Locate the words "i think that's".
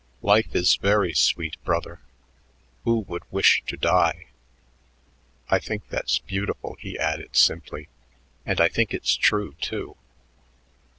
5.47-6.17